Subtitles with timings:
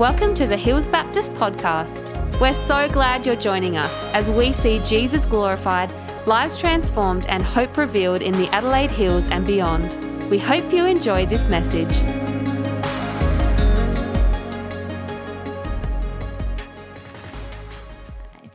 [0.00, 2.40] Welcome to the Hills Baptist Podcast.
[2.40, 5.92] We're so glad you're joining us as we see Jesus glorified,
[6.26, 9.92] lives transformed, and hope revealed in the Adelaide Hills and beyond.
[10.30, 11.98] We hope you enjoy this message.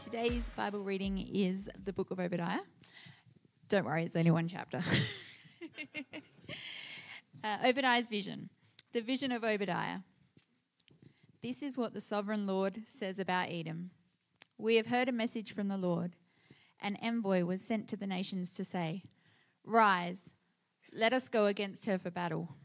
[0.04, 2.62] Today's Bible reading is the book of Obadiah.
[3.70, 4.84] Don't worry, it's only one chapter.
[7.44, 8.50] uh, Obadiah's vision.
[8.94, 10.00] The vision of Obadiah.
[11.42, 13.92] This is what the sovereign Lord says about Edom.
[14.58, 16.16] We have heard a message from the Lord.
[16.82, 19.04] An envoy was sent to the nations to say,
[19.64, 20.34] Rise,
[20.94, 22.56] let us go against her for battle.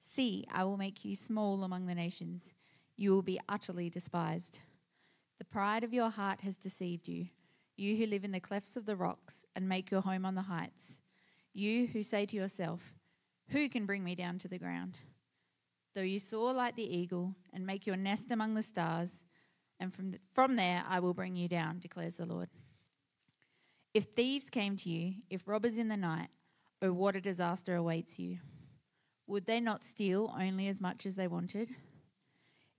[0.00, 2.52] See, I will make you small among the nations.
[2.96, 4.60] You will be utterly despised.
[5.38, 7.28] The pride of your heart has deceived you,
[7.76, 10.42] you who live in the clefts of the rocks and make your home on the
[10.42, 11.00] heights.
[11.52, 12.94] You who say to yourself,
[13.50, 14.98] Who can bring me down to the ground?
[15.98, 19.24] Though you soar like the eagle and make your nest among the stars,
[19.80, 22.50] and from, the, from there I will bring you down, declares the Lord.
[23.92, 26.28] If thieves came to you, if robbers in the night,
[26.80, 28.38] oh, what a disaster awaits you.
[29.26, 31.70] Would they not steal only as much as they wanted?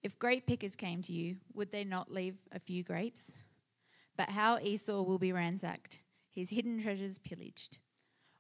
[0.02, 3.34] If grape pickers came to you, would they not leave a few grapes?
[4.16, 6.00] But how Esau will be ransacked,
[6.31, 7.80] his hidden treasures pillaged.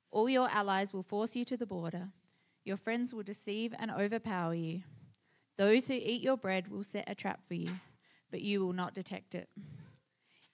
[0.09, 2.11] All your allies will force you to the border
[2.69, 4.83] your friends will deceive and overpower you.
[5.57, 7.71] Those who eat your bread will set a trap for you,
[8.29, 9.49] but you will not detect it.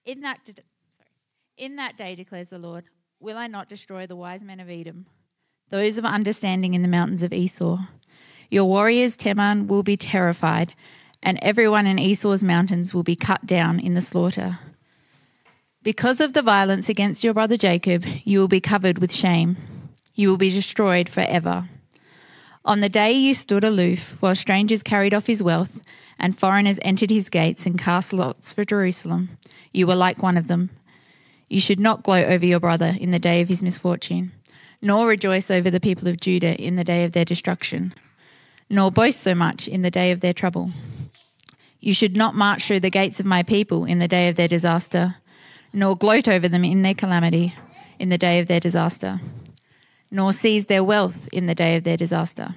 [0.05, 1.09] In that, de- sorry,
[1.57, 2.85] in that day, declares the Lord,
[3.19, 5.07] will I not destroy the wise men of Edom,
[5.69, 7.79] those of understanding in the mountains of Esau?
[8.49, 10.73] Your warriors, Teman, will be terrified,
[11.21, 14.59] and everyone in Esau's mountains will be cut down in the slaughter.
[15.83, 19.57] Because of the violence against your brother Jacob, you will be covered with shame.
[20.13, 21.67] You will be destroyed forever.
[22.65, 25.81] On the day you stood aloof while strangers carried off his wealth
[26.17, 29.37] and foreigners entered his gates and cast lots for Jerusalem,
[29.71, 30.71] you were like one of them.
[31.47, 34.31] You should not gloat over your brother in the day of his misfortune,
[34.81, 37.93] nor rejoice over the people of Judah in the day of their destruction,
[38.67, 40.71] nor boast so much in the day of their trouble.
[41.79, 44.47] You should not march through the gates of my people in the day of their
[44.47, 45.17] disaster,
[45.71, 47.53] nor gloat over them in their calamity
[47.99, 49.21] in the day of their disaster
[50.11, 52.55] nor seize their wealth in the day of their disaster.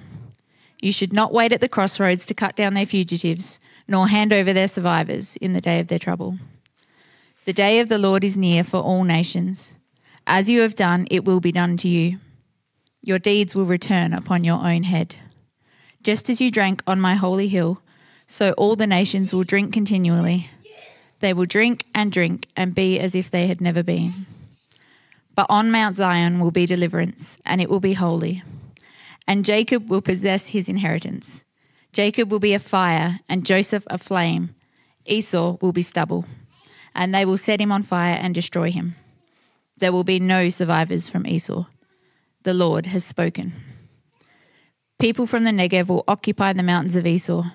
[0.81, 4.53] You should not wait at the crossroads to cut down their fugitives, nor hand over
[4.53, 6.37] their survivors in the day of their trouble.
[7.45, 9.73] The day of the Lord is near for all nations.
[10.27, 12.19] As you have done, it will be done to you.
[13.01, 15.15] Your deeds will return upon your own head.
[16.03, 17.81] Just as you drank on my holy hill,
[18.27, 20.49] so all the nations will drink continually.
[21.19, 24.27] They will drink and drink and be as if they had never been.
[25.39, 28.43] But on Mount Zion will be deliverance, and it will be holy.
[29.25, 31.45] And Jacob will possess his inheritance.
[31.93, 34.53] Jacob will be a fire, and Joseph a flame.
[35.05, 36.25] Esau will be stubble,
[36.93, 38.95] and they will set him on fire and destroy him.
[39.77, 41.67] There will be no survivors from Esau.
[42.43, 43.53] The Lord has spoken.
[44.99, 47.45] People from the Negev will occupy the mountains of Esau,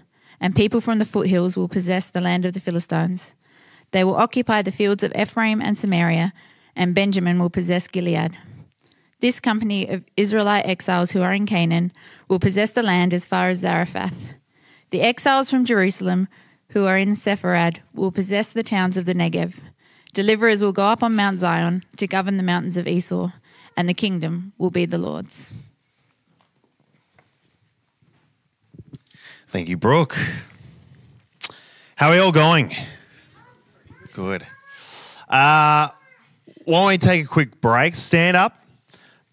[0.40, 3.34] and people from the foothills will possess the land of the Philistines.
[3.90, 6.32] They will occupy the fields of Ephraim and Samaria
[6.76, 8.36] and Benjamin will possess Gilead.
[9.20, 11.92] This company of Israelite exiles who are in Canaan
[12.28, 14.36] will possess the land as far as Zarephath.
[14.90, 16.28] The exiles from Jerusalem
[16.70, 19.56] who are in Sepharad will possess the towns of the Negev.
[20.12, 23.30] Deliverers will go up on Mount Zion to govern the mountains of Esau,
[23.76, 25.54] and the kingdom will be the Lord's.
[29.48, 30.18] Thank you, Brooke.
[31.96, 32.74] How are you all going?
[34.12, 34.44] Good.
[35.28, 35.88] Uh,
[36.64, 37.94] why don't we take a quick break?
[37.94, 38.64] Stand up,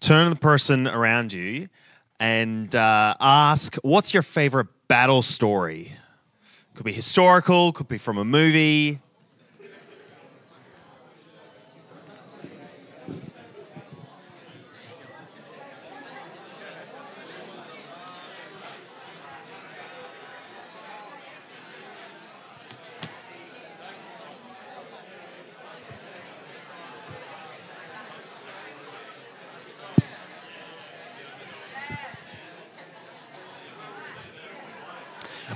[0.00, 1.68] turn to the person around you,
[2.18, 5.92] and uh, ask, "What's your favorite battle story?"
[6.74, 9.01] Could be historical, could be from a movie,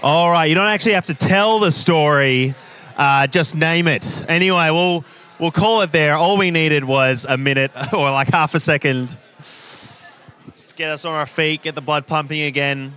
[0.08, 2.54] All right, you don't actually have to tell the story,
[2.96, 4.06] uh, just name it.
[4.28, 5.04] Anyway, we'll
[5.40, 6.14] we'll call it there.
[6.14, 9.16] All we needed was a minute or like half a second.
[9.40, 12.94] Just get us on our feet, get the blood pumping again.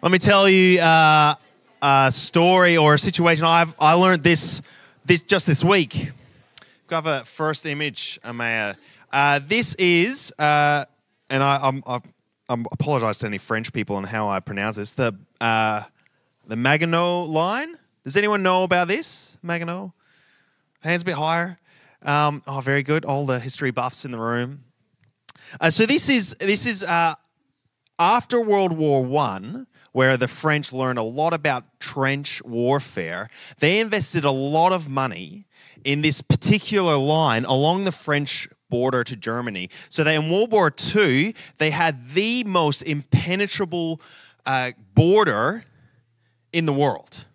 [0.00, 1.34] Let me tell you uh,
[1.82, 3.46] a story or a situation.
[3.46, 4.62] I've I learned this
[5.04, 6.12] this just this week.
[6.94, 8.76] Got a first image, Amaya.
[9.12, 10.84] Uh, this is, uh,
[11.28, 11.98] and I, I'm, I,
[12.48, 14.92] I'm apologize to any French people on how I pronounce this.
[14.92, 15.82] The uh,
[16.46, 17.74] the Maginot line.
[18.04, 19.90] Does anyone know about this Maginot?
[20.82, 21.58] Hands a bit higher.
[22.00, 23.04] Um, oh, very good.
[23.04, 24.62] All the history buffs in the room.
[25.60, 27.16] Uh, so this is this is uh,
[27.98, 33.30] after World War One, where the French learned a lot about trench warfare.
[33.58, 35.46] They invested a lot of money
[35.84, 39.70] in this particular line along the French border to Germany.
[39.88, 44.00] So that in World War II, they had the most impenetrable
[44.46, 45.64] uh, border
[46.52, 47.26] in the world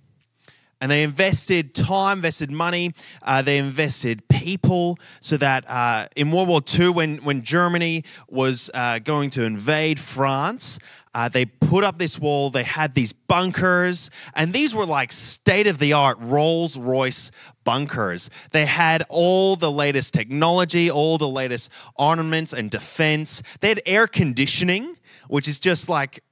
[0.82, 6.48] and they invested time, invested money, uh, they invested people, so that uh, in World
[6.48, 10.80] War II, when when Germany was uh, going to invade France.
[11.14, 15.66] Uh, they put up this wall, they had these bunkers, and these were like state
[15.66, 17.32] of the art Rolls Royce
[17.64, 18.30] bunkers.
[18.52, 23.42] They had all the latest technology, all the latest armaments and defense.
[23.60, 24.98] They had air conditioning,
[25.28, 26.24] which is just like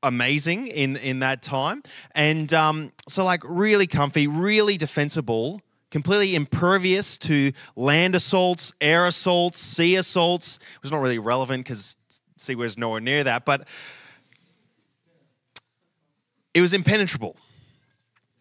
[0.00, 1.82] amazing in in that time,
[2.12, 9.58] and um, so like really comfy, really defensible, completely impervious to land assaults, air assaults,
[9.58, 10.58] sea assaults.
[10.76, 11.96] It was not really relevant because
[12.36, 13.66] sea was nowhere near that, but
[16.54, 17.36] it was impenetrable.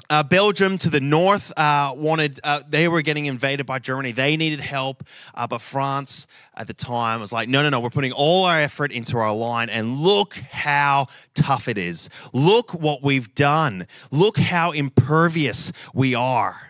[0.09, 4.11] Uh, Belgium to the north uh, wanted, uh, they were getting invaded by Germany.
[4.11, 5.03] They needed help.
[5.33, 8.59] Uh, but France at the time was like, no, no, no, we're putting all our
[8.59, 9.69] effort into our line.
[9.69, 12.09] And look how tough it is.
[12.31, 13.87] Look what we've done.
[14.11, 16.69] Look how impervious we are.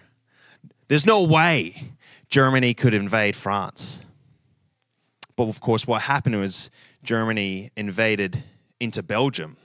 [0.88, 1.92] There's no way
[2.30, 4.02] Germany could invade France.
[5.36, 6.70] But of course, what happened was
[7.04, 8.44] Germany invaded
[8.80, 9.58] into Belgium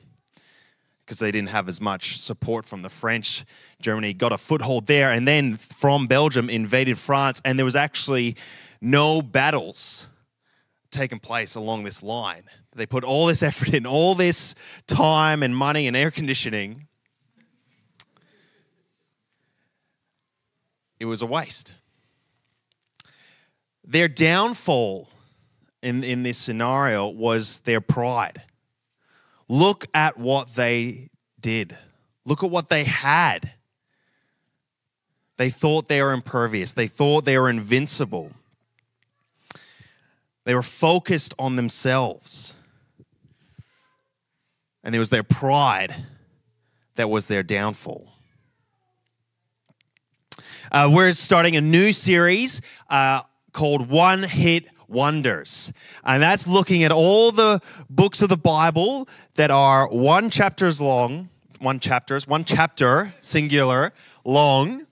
[1.08, 3.46] because they didn't have as much support from the French.
[3.80, 8.36] Germany got a foothold there, and then from Belgium invaded France, and there was actually
[8.82, 10.06] no battles
[10.90, 12.42] taking place along this line.
[12.76, 14.54] They put all this effort in, all this
[14.86, 16.86] time and money and air conditioning.
[21.00, 21.72] It was a waste.
[23.82, 25.08] Their downfall
[25.82, 28.42] in, in this scenario was their pride.
[29.48, 31.10] Look at what they
[31.40, 31.76] did.
[32.24, 33.52] Look at what they had.
[35.38, 36.72] They thought they were impervious.
[36.72, 38.32] They thought they were invincible.
[40.44, 42.54] They were focused on themselves.
[44.82, 45.94] And it was their pride
[46.96, 48.12] that was their downfall.
[50.70, 52.60] Uh, we're starting a new series
[52.90, 53.22] uh,
[53.52, 55.72] called One Hit wonders.
[56.04, 61.28] And that's looking at all the books of the Bible that are one chapters long,
[61.60, 63.92] one chapters, one chapter, singular,
[64.24, 64.86] long.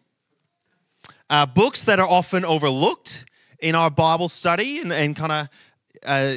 [1.28, 3.24] Uh, books that are often overlooked
[3.58, 5.48] in our Bible study and, and kind of
[6.04, 6.36] uh,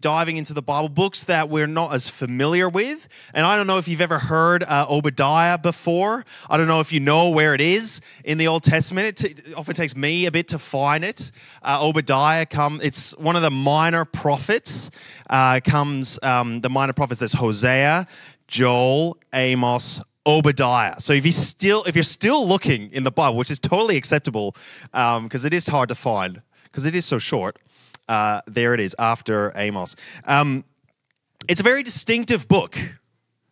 [0.00, 3.08] diving into the Bible books that we're not as familiar with.
[3.32, 6.24] And I don't know if you've ever heard uh, Obadiah before.
[6.50, 9.06] I don't know if you know where it is in the Old Testament.
[9.06, 11.30] It, t- often takes me a bit to find it.
[11.62, 12.80] Uh, Obadiah come.
[12.82, 14.90] It's one of the minor prophets.
[15.30, 17.20] Uh, comes um, the minor prophets.
[17.20, 18.06] There's Hosea,
[18.48, 21.00] Joel, Amos, Obadiah.
[21.00, 24.54] So if you still if you're still looking in the Bible, which is totally acceptable,
[24.92, 27.58] because um, it is hard to find because it is so short.
[28.08, 29.94] Uh, there it is after Amos.
[30.24, 30.64] Um,
[31.48, 32.78] it's a very distinctive book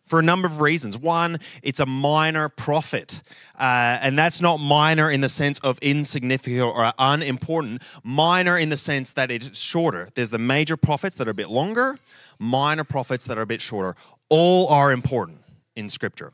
[0.07, 0.97] for a number of reasons.
[0.97, 3.21] One, it's a minor prophet,
[3.59, 8.77] uh, and that's not minor in the sense of insignificant or unimportant, minor in the
[8.77, 10.07] sense that it's shorter.
[10.15, 11.97] There's the major prophets that are a bit longer,
[12.39, 13.95] minor prophets that are a bit shorter.
[14.29, 15.39] All are important
[15.75, 16.33] in Scripture.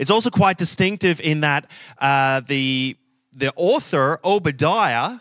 [0.00, 2.96] It's also quite distinctive in that uh, the,
[3.32, 5.20] the author, Obadiah,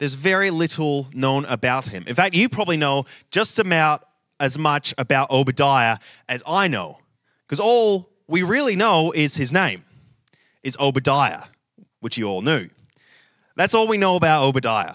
[0.00, 2.04] there's very little known about him.
[2.06, 4.08] In fact, you probably know just about
[4.40, 6.98] as much about Obadiah as I know,
[7.46, 9.84] because all we really know is his name,
[10.62, 11.42] is Obadiah,
[12.00, 12.70] which you all knew.
[13.56, 14.94] That's all we know about Obadiah.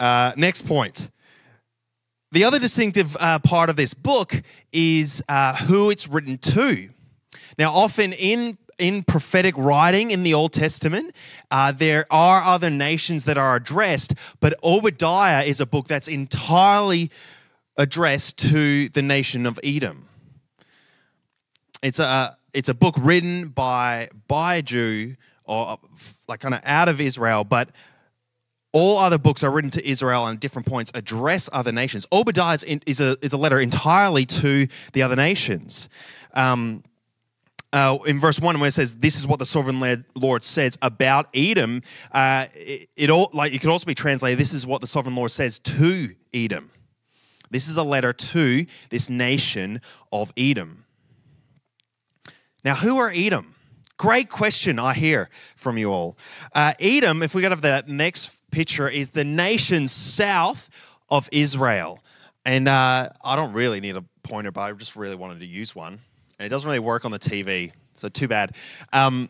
[0.00, 1.10] Uh, next point.
[2.32, 6.88] The other distinctive uh, part of this book is uh, who it's written to.
[7.58, 11.14] Now, often in in prophetic writing in the Old Testament,
[11.50, 17.10] uh, there are other nations that are addressed, but Obadiah is a book that's entirely
[17.76, 20.08] addressed to the nation of Edom.
[21.82, 25.78] It's a it's a book written by by a Jew or
[26.26, 27.70] like kind of out of Israel, but
[28.72, 32.06] all other books are written to Israel and different points address other nations.
[32.12, 35.88] Obadiah is, a, is a letter entirely to the other nations.
[36.34, 36.84] Um,
[37.72, 41.28] uh, in verse one, when it says, "This is what the sovereign Lord says about
[41.34, 41.82] Edom,"
[42.12, 45.14] uh, it, it all like it could also be translated, "This is what the sovereign
[45.14, 46.70] Lord says to Edom."
[47.50, 49.80] This is a letter to this nation
[50.12, 50.84] of Edom.
[52.64, 53.54] Now, who are Edom?
[53.96, 56.16] Great question I hear from you all.
[56.54, 60.68] Uh, Edom, if we go to that next picture, is the nation south
[61.08, 62.00] of Israel.
[62.44, 65.74] And uh, I don't really need a pointer, but I just really wanted to use
[65.74, 66.00] one.
[66.38, 68.54] And it doesn't really work on the TV, so too bad.
[68.92, 69.28] Um,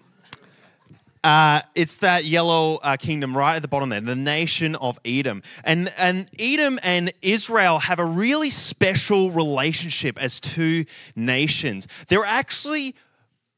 [1.24, 5.42] uh, it's that yellow uh, kingdom right at the bottom there, the nation of Edom.
[5.64, 10.84] And, and Edom and Israel have a really special relationship as two
[11.16, 11.88] nations.
[12.08, 12.94] They're actually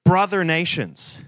[0.04, 1.22] brother nations.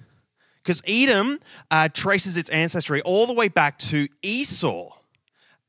[0.63, 4.97] Because Edom uh, traces its ancestry all the way back to Esau.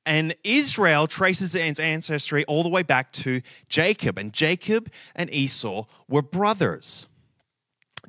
[0.06, 4.18] And Israel traces its ancestry all the way back to Jacob.
[4.18, 7.08] And Jacob and Esau were brothers.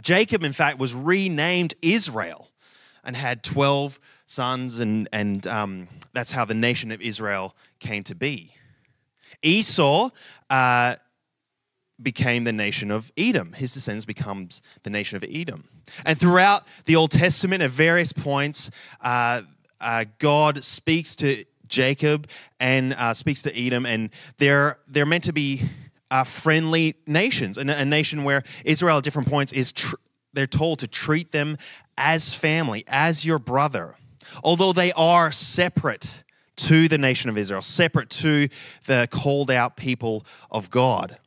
[0.01, 2.51] Jacob, in fact, was renamed Israel
[3.05, 8.15] and had 12 sons, and, and um, that's how the nation of Israel came to
[8.15, 8.55] be.
[9.43, 10.11] Esau
[10.51, 10.97] uh,
[12.03, 13.53] became the nation of Edom.
[13.53, 15.69] His descendants becomes the nation of Edom.
[16.05, 18.71] And throughout the Old Testament, at various points,
[19.01, 19.43] uh,
[19.81, 22.29] uh, God speaks to Jacob
[22.61, 25.69] and uh, speaks to Edom, and they're they're meant to be
[26.11, 29.97] uh, friendly nations, a, a, nation where Israel at different points is tr-
[30.33, 31.57] they're told to treat them
[31.97, 33.97] as family, as your brother,
[34.43, 36.23] although they are separate
[36.57, 38.49] to the nation of Israel, separate to
[38.87, 41.19] the called out people of God.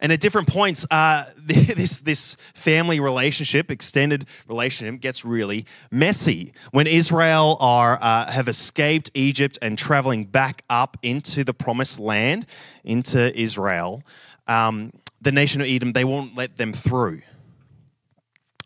[0.00, 6.52] And at different points, uh, this, this family relationship, extended relationship, gets really messy.
[6.70, 12.46] When Israel are, uh, have escaped Egypt and traveling back up into the promised land,
[12.84, 14.02] into Israel,
[14.46, 17.22] um, the nation of Edom, they won't let them through.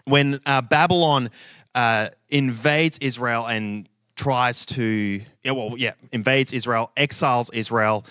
[0.05, 1.31] When uh, Babylon
[1.75, 8.05] uh, invades Israel and tries to, yeah, well, yeah, invades Israel, exiles Israel,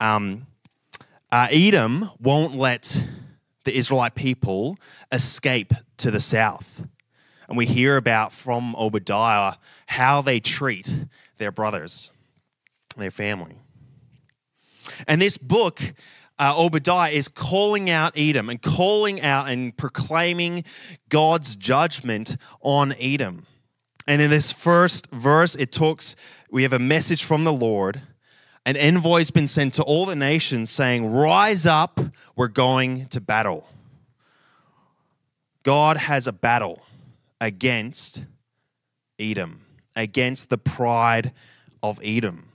[0.00, 0.46] um,
[1.32, 3.06] uh, Edom won't let
[3.64, 4.76] the Israelite people
[5.12, 6.84] escape to the south.
[7.48, 9.54] And we hear about from Obadiah
[9.86, 11.04] how they treat
[11.38, 12.10] their brothers,
[12.96, 13.58] their family.
[15.06, 15.80] And this book,
[16.38, 20.64] uh, Obadiah, is calling out Edom and calling out and proclaiming
[21.08, 23.46] God's judgment on Edom.
[24.06, 26.16] And in this first verse, it talks,
[26.50, 28.02] we have a message from the Lord
[28.70, 31.98] an envoy's been sent to all the nations saying, Rise up,
[32.36, 33.66] we're going to battle.
[35.64, 36.80] God has a battle
[37.40, 38.26] against
[39.18, 39.62] Edom,
[39.96, 41.32] against the pride
[41.82, 42.46] of Edom.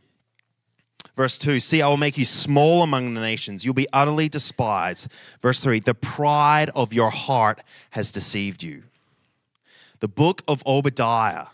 [1.18, 3.66] Verse 2 See, I will make you small among the nations.
[3.66, 5.12] You'll be utterly despised.
[5.42, 8.84] Verse 3 The pride of your heart has deceived you.
[10.00, 11.48] The book of Obadiah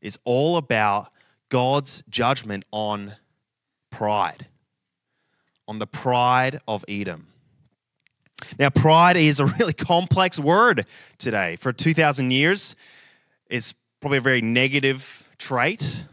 [0.00, 1.12] is all about
[1.48, 3.16] God's judgment on
[3.90, 4.46] pride,
[5.68, 7.28] on the pride of Edom.
[8.58, 10.86] Now, pride is a really complex word
[11.18, 11.56] today.
[11.56, 12.74] For 2,000 years,
[13.48, 16.04] it's probably a very negative trait.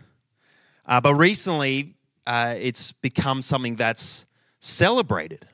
[0.86, 4.26] Uh, but recently, uh, it's become something that's
[4.60, 5.48] celebrated.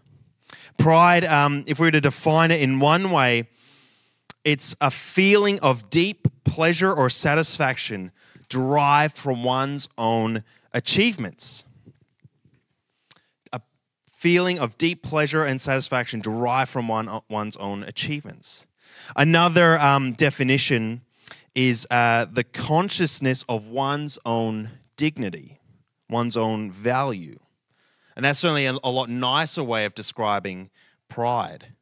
[0.77, 3.47] Pride, um, if we were to define it in one way,
[4.43, 8.11] it's a feeling of deep pleasure or satisfaction
[8.49, 11.63] derived from one's own achievements
[14.23, 18.65] feeling of deep pleasure and satisfaction derived from one, one's own achievements.
[19.17, 21.01] Another um, definition
[21.53, 25.59] is uh, the consciousness of one's own dignity,
[26.09, 27.37] one's own value.
[28.15, 30.69] And that's certainly a, a lot nicer way of describing
[31.09, 31.73] pride.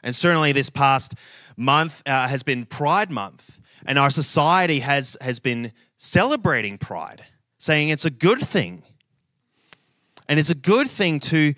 [0.00, 1.14] And certainly, this past
[1.56, 7.24] month uh, has been Pride Month, and our society has, has been celebrating pride,
[7.58, 8.84] saying it's a good thing
[10.30, 11.54] and it's a good thing to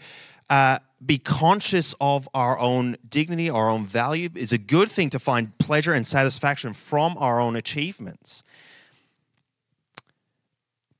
[0.49, 4.31] uh, be conscious of our own dignity, our own value.
[4.35, 8.43] It's a good thing to find pleasure and satisfaction from our own achievements.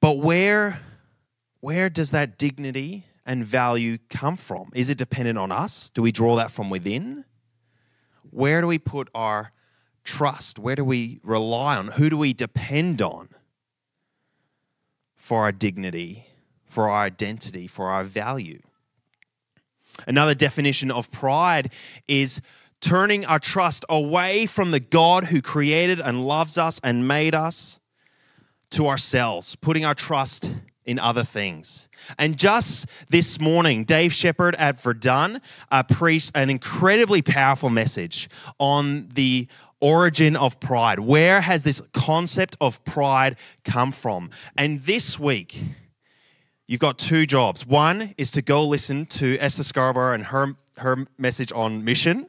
[0.03, 0.81] But where,
[1.61, 4.71] where does that dignity and value come from?
[4.75, 5.89] Is it dependent on us?
[5.89, 7.25] Do we draw that from within?
[8.31, 9.51] Where do we put our
[10.05, 10.59] trust?
[10.59, 11.89] Where do we rely on?
[11.89, 13.31] Who do we depend on
[15.17, 16.27] for our dignity
[16.73, 18.59] for our identity, for our value.
[20.07, 21.71] Another definition of pride
[22.09, 22.41] is
[22.81, 27.79] turning our trust away from the God who created and loves us and made us
[28.71, 30.51] to ourselves, putting our trust
[30.87, 31.91] in other things.
[32.19, 39.11] And just this morning, Dave Shepard at Verdun uh, preached an incredibly powerful message on
[39.13, 39.47] the
[39.79, 41.01] origin of pride.
[41.01, 44.31] Where has this concept of pride come from?
[44.57, 45.61] And this week,
[46.73, 47.67] you've got two jobs.
[47.67, 52.27] One is to go listen to Esther Scarborough and her, her message on mission.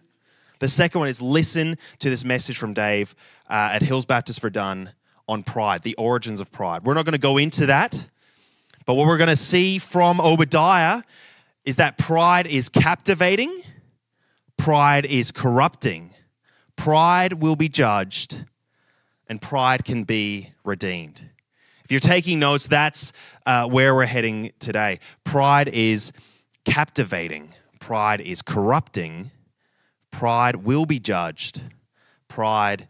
[0.60, 3.16] The second one is listen to this message from Dave
[3.50, 4.92] uh, at Hills Baptist Verdun
[5.30, 6.84] on pride, the origins of pride.
[6.84, 8.10] We're not going to go into that,
[8.86, 11.04] but what we're going to see from Obadiah
[11.64, 13.62] is that pride is captivating,
[14.58, 16.14] pride is corrupting,
[16.76, 18.44] pride will be judged,
[19.26, 21.30] and pride can be redeemed.
[21.84, 23.12] If you're taking notes, that's
[23.46, 25.00] uh, where we're heading today.
[25.24, 26.14] Pride is
[26.64, 29.32] captivating, pride is corrupting,
[30.12, 31.62] pride will be judged,
[32.28, 32.88] pride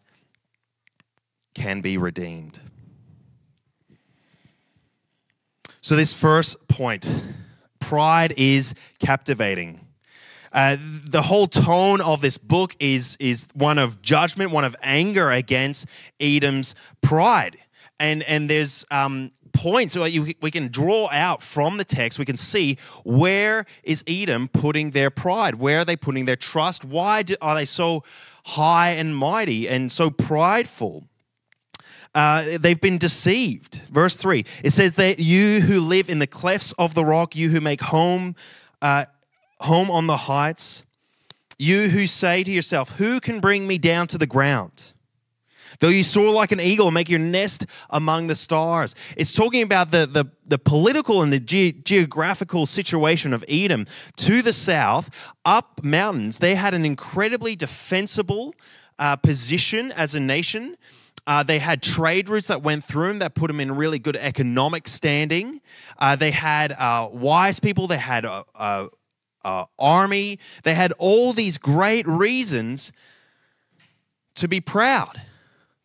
[1.55, 2.59] can be redeemed.
[5.81, 7.23] So, this first point
[7.79, 9.81] pride is captivating.
[10.53, 15.31] Uh, the whole tone of this book is, is one of judgment, one of anger
[15.31, 15.87] against
[16.19, 17.57] Edom's pride.
[17.99, 22.19] And, and there's um, points you, we can draw out from the text.
[22.19, 25.55] We can see where is Edom putting their pride?
[25.55, 26.83] Where are they putting their trust?
[26.83, 28.03] Why do, are they so
[28.45, 31.07] high and mighty and so prideful?
[32.15, 33.81] Uh, they've been deceived.
[33.91, 37.49] Verse 3 it says that you who live in the clefts of the rock, you
[37.49, 38.35] who make home,
[38.81, 39.05] uh,
[39.61, 40.83] home on the heights,
[41.57, 44.92] you who say to yourself, Who can bring me down to the ground?
[45.83, 48.95] Though you soar like an eagle, make your nest among the stars.
[49.17, 53.85] It's talking about the, the, the political and the ge- geographical situation of Edom.
[54.15, 55.09] To the south,
[55.43, 58.55] up mountains, they had an incredibly defensible
[58.97, 60.77] uh, position as a nation.
[61.27, 64.15] Uh, they had trade routes that went through them that put them in really good
[64.15, 65.59] economic standing.
[65.99, 67.87] Uh, they had uh, wise people.
[67.87, 68.87] They had a, a,
[69.43, 70.39] a army.
[70.63, 72.93] They had all these great reasons
[74.35, 75.19] to be proud.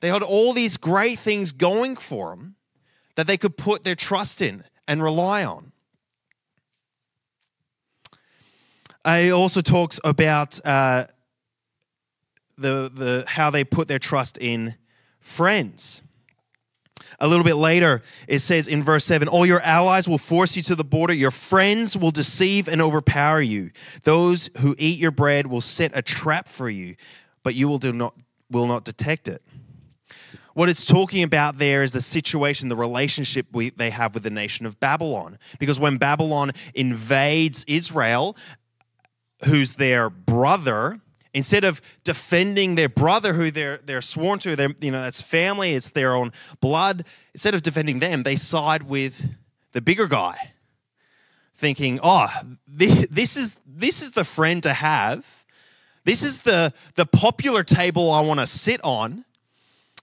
[0.01, 2.57] They had all these great things going for them
[3.17, 5.73] that they could put their trust in and rely on.
[9.05, 11.07] It also talks about uh,
[12.57, 14.75] the, the, how they put their trust in
[15.21, 16.03] friends.
[17.21, 20.63] A little bit later, it says in verse 7 All your allies will force you
[20.65, 21.13] to the border.
[21.13, 23.71] Your friends will deceive and overpower you.
[24.05, 26.97] Those who eat your bread will set a trap for you,
[27.43, 28.15] but you will, do not,
[28.51, 29.43] will not detect it.
[30.59, 34.31] What it's talking about there is the situation, the relationship we, they have with the
[34.31, 35.39] nation of Babylon.
[35.61, 38.37] Because when Babylon invades Israel,
[39.45, 41.01] who's their brother,
[41.33, 45.75] Instead of defending their brother who they're, they're sworn to, they're, you know, that's family,
[45.75, 49.29] it's their own blood, instead of defending them, they side with
[49.73, 50.55] the bigger guy,
[51.55, 52.29] thinking, oh,
[52.67, 55.45] this, this, is, this is the friend to have.
[56.05, 59.25] This is the, the popular table I want to sit on.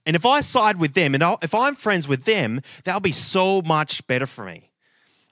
[0.06, 3.12] And if I side with them and I'll, if I'm friends with them, that'll be
[3.12, 4.70] so much better for me.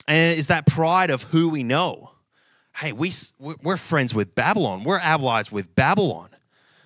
[0.07, 2.11] And it's that pride of who we know
[2.79, 4.85] hey, we, we're friends with Babylon.
[4.85, 6.31] We're allies with Babylon.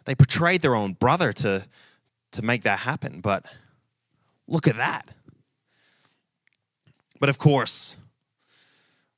[0.04, 1.64] They betrayed their own brother to,
[2.32, 3.20] to make that happen.
[3.20, 3.46] But
[4.46, 5.08] look at that.
[7.20, 7.96] But of course,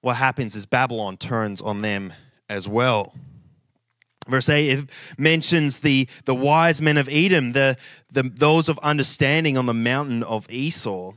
[0.00, 2.12] what happens is Babylon turns on them
[2.48, 3.14] as well.
[4.30, 4.88] Verse 8
[5.18, 7.76] mentions the, the wise men of Edom, the,
[8.12, 11.12] the, those of understanding on the mountain of Esau.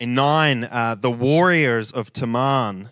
[0.00, 2.88] In 9, uh, the warriors of Teman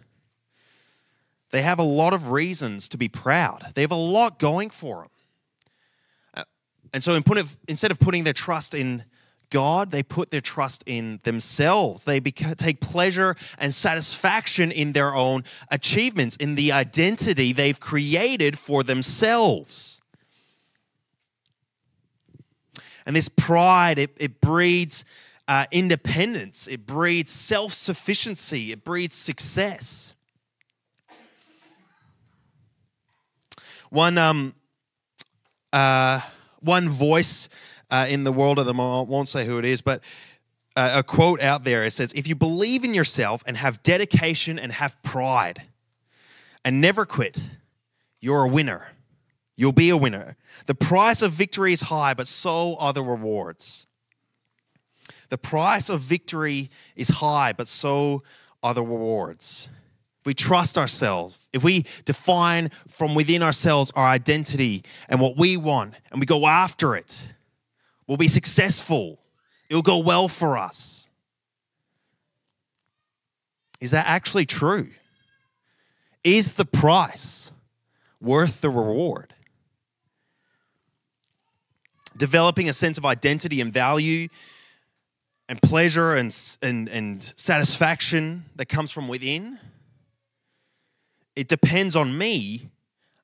[1.50, 3.72] they have a lot of reasons to be proud.
[3.74, 5.10] They have a lot going for them.
[6.34, 6.44] Uh,
[6.94, 9.04] and so, in put, instead of putting their trust in
[9.50, 12.04] God, they put their trust in themselves.
[12.04, 18.58] They beca- take pleasure and satisfaction in their own achievements, in the identity they've created
[18.58, 20.00] for themselves.
[23.04, 25.04] And this pride, it, it breeds
[25.48, 30.14] uh, independence, it breeds self sufficiency, it breeds success.
[33.88, 34.54] One, um,
[35.72, 36.20] uh,
[36.60, 37.48] one voice
[37.90, 39.09] uh, in the world of the moment.
[39.09, 40.03] I won't say who it is, but
[40.76, 44.59] uh, a quote out there it says, If you believe in yourself and have dedication
[44.59, 45.62] and have pride
[46.64, 47.42] and never quit,
[48.20, 48.88] you're a winner.
[49.57, 50.37] You'll be a winner.
[50.66, 53.87] The price of victory is high, but so are the rewards.
[55.29, 58.22] The price of victory is high, but so
[58.62, 59.68] are the rewards
[60.20, 65.57] if we trust ourselves, if we define from within ourselves our identity and what we
[65.57, 67.33] want, and we go after it,
[68.11, 69.20] we'll be successful.
[69.68, 71.09] It'll go well for us.
[73.81, 74.88] Is that actually true?
[76.25, 77.53] Is the price
[78.20, 79.33] worth the reward?
[82.16, 84.27] Developing a sense of identity and value
[85.49, 89.57] and pleasure and, and, and satisfaction that comes from within,
[91.37, 92.70] it depends on me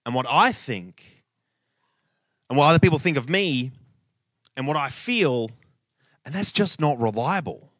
[0.07, 1.25] and what I think
[2.49, 3.73] and what other people think of me
[4.57, 5.51] and what I feel,
[6.25, 7.71] and that's just not reliable.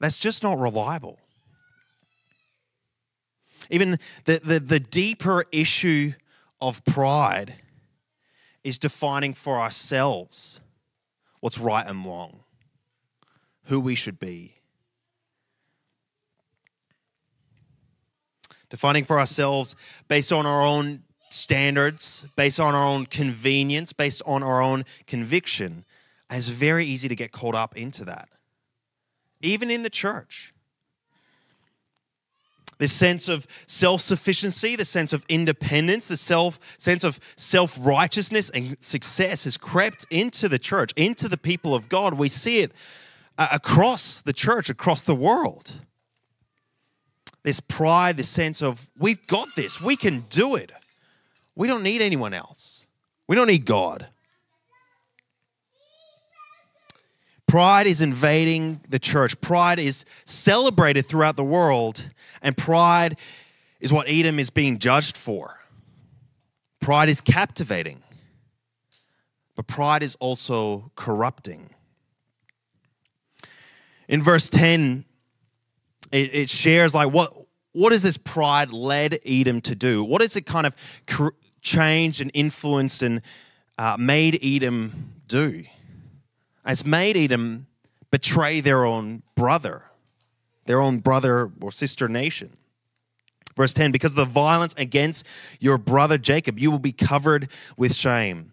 [0.00, 1.18] That's just not reliable.
[3.70, 6.12] Even the, the, the deeper issue
[6.60, 7.56] of pride
[8.64, 10.60] is defining for ourselves
[11.40, 12.40] what's right and wrong,
[13.64, 14.56] who we should be.
[18.70, 19.76] Defining for ourselves
[20.08, 25.84] based on our own standards, based on our own convenience, based on our own conviction.
[26.28, 28.28] And it's very easy to get caught up into that,
[29.40, 30.52] even in the church.
[32.78, 38.50] This sense of self sufficiency, the sense of independence, the self sense of self righteousness
[38.50, 42.14] and success has crept into the church, into the people of God.
[42.14, 42.72] We see it
[43.38, 45.74] uh, across the church, across the world.
[47.44, 50.70] This pride, this sense of, we've got this, we can do it.
[51.54, 52.86] We don't need anyone else.
[53.28, 54.06] We don't need God.
[57.46, 59.38] Pride is invading the church.
[59.42, 62.08] Pride is celebrated throughout the world,
[62.40, 63.18] and pride
[63.78, 65.60] is what Edom is being judged for.
[66.80, 68.02] Pride is captivating,
[69.54, 71.74] but pride is also corrupting.
[74.08, 75.04] In verse 10,
[76.10, 77.36] it, it shares like what
[77.72, 80.04] what has this pride led Edom to do?
[80.04, 80.74] What has it kind of
[81.62, 83.22] changed and influenced and
[83.78, 85.64] uh, made Edom do?
[86.66, 87.66] It's made Edom
[88.10, 89.84] betray their own brother,
[90.66, 92.56] their own brother or sister nation.
[93.56, 95.26] Verse 10 Because of the violence against
[95.60, 98.52] your brother Jacob, you will be covered with shame.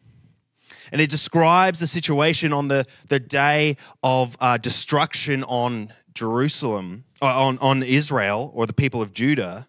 [0.92, 7.46] And it describes the situation on the, the day of uh, destruction on Jerusalem, uh,
[7.46, 9.68] on, on Israel or the people of Judah.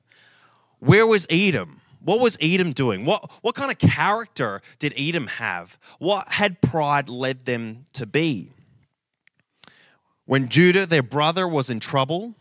[0.79, 1.80] Where was Edom?
[2.03, 3.05] What was Edom doing?
[3.05, 5.79] What, what kind of character did Edom have?
[5.99, 8.53] What had pride led them to be?
[10.25, 12.35] When Judah, their brother, was in trouble,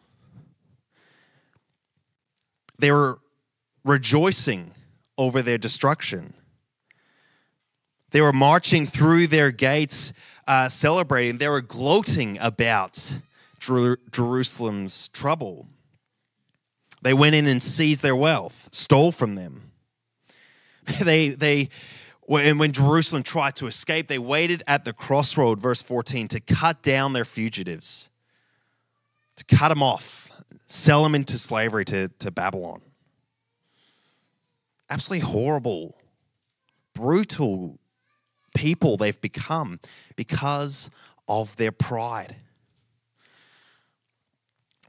[2.77, 3.19] they were
[3.83, 4.71] rejoicing
[5.17, 6.33] over their destruction.
[8.11, 10.13] They were marching through their gates,
[10.47, 11.37] uh, celebrating.
[11.37, 13.19] They were gloating about
[13.59, 15.67] Jer- Jerusalem's trouble.
[17.01, 19.71] They went in and seized their wealth, stole from them.
[21.01, 21.69] they, they,
[22.27, 26.81] and when Jerusalem tried to escape, they waited at the crossroad, verse 14, to cut
[26.81, 28.09] down their fugitives,
[29.35, 30.29] to cut them off,
[30.65, 32.81] sell them into slavery to, to Babylon.
[34.89, 35.95] Absolutely horrible,
[36.93, 37.79] brutal
[38.55, 39.79] people they've become
[40.15, 40.89] because
[41.27, 42.35] of their pride.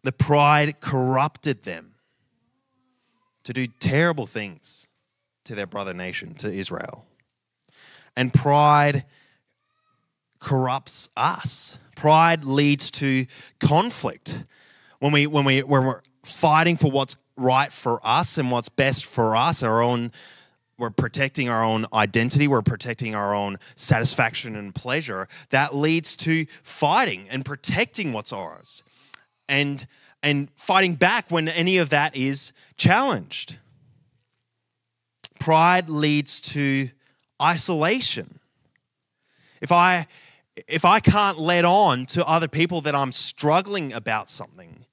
[0.02, 1.94] The pride corrupted them
[3.44, 4.86] to do terrible things
[5.44, 7.06] to their brother nation, to Israel.
[8.16, 9.04] And pride
[10.38, 11.78] corrupts us.
[11.94, 13.26] Pride leads to
[13.58, 14.44] conflict.
[14.98, 19.06] When, we, when, we, when we're fighting for what's right for us and what's best
[19.06, 20.12] for us, our own,
[20.78, 26.46] we're protecting our own identity, we're protecting our own satisfaction and pleasure, that leads to
[26.62, 28.82] fighting and protecting what's ours.
[29.48, 29.86] And
[30.22, 33.56] and fighting back when any of that is challenged.
[35.38, 36.90] Pride leads to
[37.40, 38.38] isolation.
[39.60, 40.06] If I
[40.68, 44.84] if I can't let on to other people that I'm struggling about something,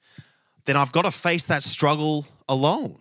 [0.66, 3.00] then I've got to face that struggle alone.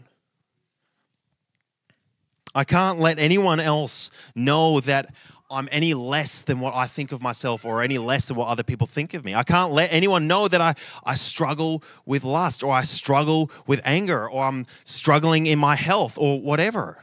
[2.54, 5.14] I can't let anyone else know that
[5.50, 8.62] I'm any less than what I think of myself or any less than what other
[8.62, 9.34] people think of me.
[9.34, 13.80] I can't let anyone know that I, I struggle with lust or I struggle with
[13.84, 17.02] anger or I'm struggling in my health or whatever.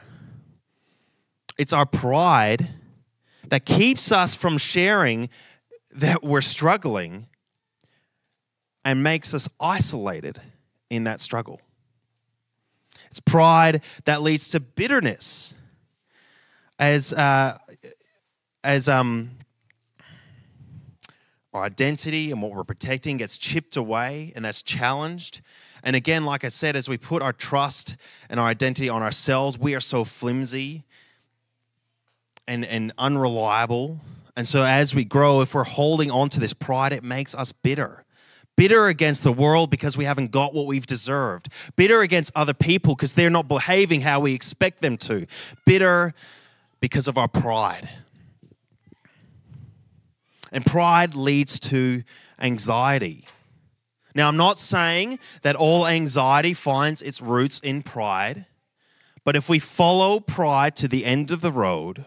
[1.56, 2.68] It's our pride
[3.48, 5.30] that keeps us from sharing
[5.92, 7.28] that we're struggling
[8.84, 10.40] and makes us isolated
[10.90, 11.60] in that struggle.
[13.10, 15.54] It's pride that leads to bitterness.
[16.78, 17.56] As uh,
[18.64, 19.30] as um,
[21.52, 25.42] our identity and what we're protecting gets chipped away and that's challenged.
[25.84, 27.96] And again, like I said, as we put our trust
[28.28, 30.82] and our identity on ourselves, we are so flimsy
[32.48, 34.00] and, and unreliable.
[34.34, 37.52] And so as we grow, if we're holding on to this pride, it makes us
[37.52, 38.04] bitter.
[38.56, 42.94] bitter against the world because we haven't got what we've deserved, bitter against other people
[42.94, 45.26] because they're not behaving how we expect them to,
[45.66, 46.14] bitter
[46.80, 47.88] because of our pride.
[50.54, 52.04] And pride leads to
[52.40, 53.26] anxiety.
[54.14, 58.46] Now, I'm not saying that all anxiety finds its roots in pride,
[59.24, 62.04] but if we follow pride to the end of the road,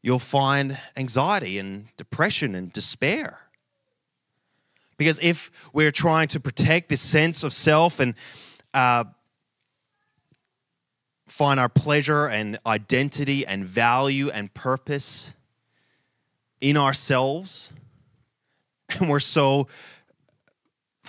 [0.00, 3.40] you'll find anxiety and depression and despair.
[4.96, 8.14] Because if we're trying to protect this sense of self and
[8.72, 9.04] uh,
[11.26, 15.34] find our pleasure and identity and value and purpose
[16.60, 17.72] in ourselves,
[18.98, 19.68] and we're so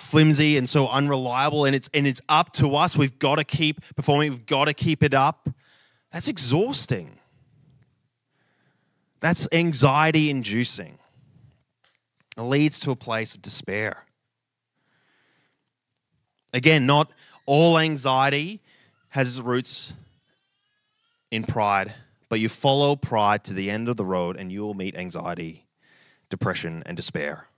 [0.02, 2.96] flimsy and so unreliable and it's and it's up to us.
[2.96, 4.30] We've got to keep performing.
[4.30, 5.48] We've got to keep it up.
[6.12, 7.18] That's exhausting.
[9.20, 10.98] That's anxiety inducing
[12.36, 14.04] it leads to a place of despair.
[16.52, 17.12] Again not
[17.46, 18.60] all anxiety
[19.10, 19.94] has its roots
[21.30, 21.94] in pride
[22.32, 25.66] but you follow pride to the end of the road and you will meet anxiety
[26.30, 27.48] depression and despair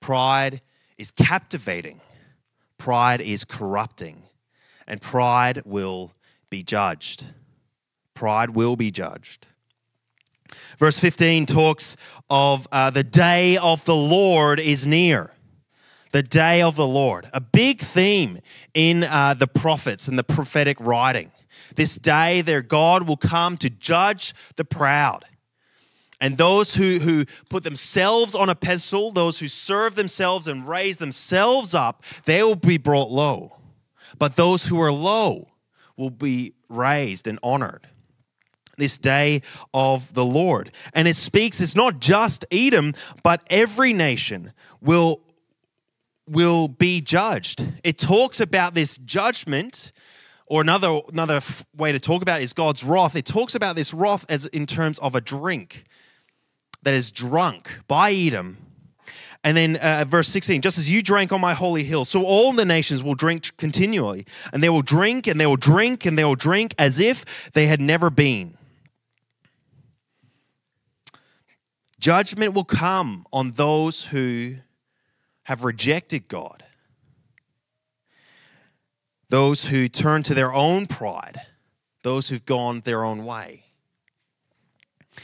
[0.00, 0.62] pride
[0.98, 2.00] is captivating,
[2.78, 4.22] pride is corrupting,
[4.86, 6.12] and pride will
[6.50, 7.26] be judged.
[8.14, 9.48] Pride will be judged.
[10.78, 11.94] Verse 15 talks
[12.30, 15.30] of uh, the day of the Lord is near.
[16.10, 18.40] The day of the Lord, a big theme
[18.72, 21.32] in uh, the prophets and the prophetic writing.
[21.76, 25.24] This day, their God will come to judge the proud
[26.22, 30.98] and those who, who put themselves on a pedestal, those who serve themselves and raise
[30.98, 33.56] themselves up, they will be brought low.
[34.18, 35.48] But those who are low
[35.96, 37.88] will be raised and honored.
[38.78, 39.42] This day
[39.74, 40.70] of the Lord.
[40.94, 45.22] And it speaks, it's not just Edom, but every nation will,
[46.28, 47.66] will be judged.
[47.82, 49.90] It talks about this judgment
[50.52, 51.40] or another another
[51.74, 53.16] way to talk about it is God's wrath.
[53.16, 55.84] It talks about this wrath as in terms of a drink
[56.82, 58.58] that is drunk by Edom.
[59.42, 62.52] And then uh, verse 16, just as you drank on my holy hill, so all
[62.52, 64.26] the nations will drink continually.
[64.52, 67.66] And they will drink and they will drink and they will drink as if they
[67.66, 68.58] had never been.
[71.98, 74.56] Judgment will come on those who
[75.44, 76.61] have rejected God,
[79.32, 81.40] those who turn to their own pride,
[82.02, 83.64] those who've gone their own way.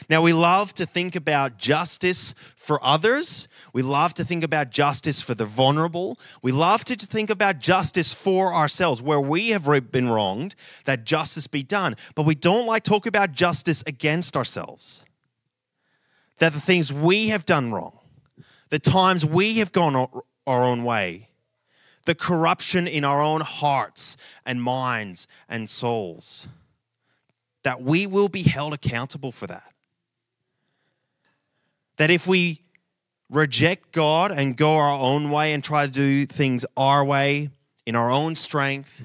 [0.09, 3.49] Now, we love to think about justice for others.
[3.75, 6.19] We love to think about justice for the vulnerable.
[6.41, 10.55] We love to think about justice for ourselves, where we have been wronged,
[10.87, 11.95] that justice be done.
[12.15, 15.05] But we don't like talk about justice against ourselves.
[16.39, 17.99] That the things we have done wrong,
[18.71, 19.95] the times we have gone
[20.47, 21.28] our own way,
[22.09, 24.17] the corruption in our own hearts
[24.47, 26.49] and minds and souls,
[27.63, 29.75] that we will be held accountable for that
[31.99, 32.63] that if we
[33.29, 37.51] reject God and go our own way and try to do things our way
[37.85, 39.05] in our own strength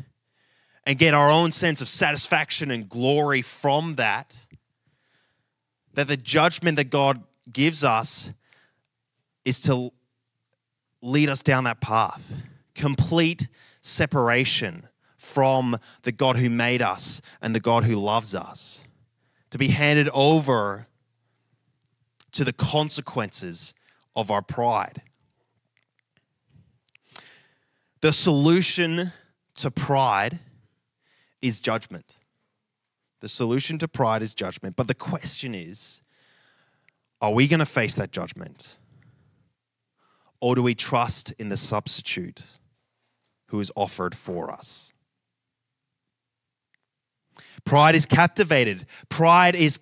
[0.85, 4.45] and get our own sense of satisfaction and glory from that,
[5.93, 8.31] that the judgment that God gives us
[9.43, 9.91] is to
[11.01, 12.33] lead us down that path.
[12.75, 13.47] Complete
[13.81, 18.83] separation from the God who made us and the God who loves us.
[19.51, 20.87] To be handed over
[22.33, 23.73] to the consequences
[24.15, 25.01] of our pride.
[28.01, 29.13] The solution
[29.55, 30.39] to pride
[31.41, 32.17] is judgment.
[33.21, 34.75] The solution to pride is judgment.
[34.75, 36.01] But the question is
[37.21, 38.77] are we going to face that judgment?
[40.41, 42.57] Or do we trust in the substitute
[43.53, 44.93] who is offered for us?
[47.63, 49.79] Pride is captivated, pride is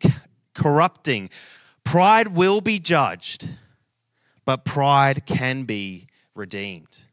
[0.54, 1.30] corrupting.
[1.86, 3.48] Pride will be judged,
[4.44, 7.06] but pride can be redeemed.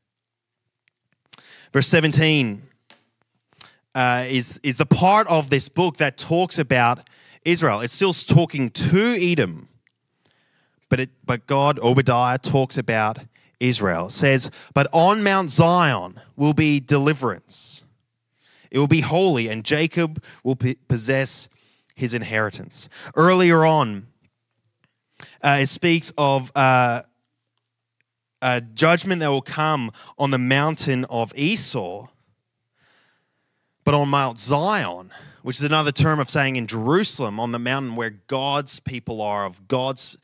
[1.72, 2.62] Verse 17
[3.94, 7.08] uh, is, is the part of this book that talks about
[7.44, 7.80] Israel.
[7.82, 9.68] It's still talking to Edom,
[10.88, 13.20] but, it, but God, Obadiah, talks about
[13.60, 14.06] Israel.
[14.06, 17.82] It says, But on Mount Zion will be deliverance.
[18.70, 20.56] It will be holy, and Jacob will
[20.88, 21.48] possess
[21.94, 22.88] his inheritance.
[23.16, 24.06] Earlier on,
[25.42, 27.02] uh, it speaks of uh,
[28.42, 32.08] a judgment that will come on the mountain of Esau,
[33.84, 35.10] but on Mount Zion,
[35.42, 39.44] which is another term of saying in Jerusalem, on the mountain where God's people are,
[39.44, 40.18] of God's